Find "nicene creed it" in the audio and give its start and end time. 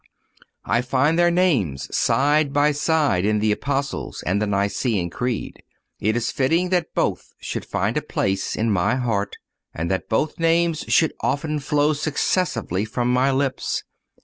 4.47-6.15